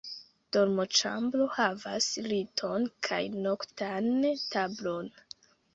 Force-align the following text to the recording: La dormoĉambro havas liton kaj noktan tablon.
La 0.05 0.53
dormoĉambro 0.55 1.47
havas 1.59 2.09
liton 2.31 2.89
kaj 3.09 3.23
noktan 3.47 4.13
tablon. 4.57 5.17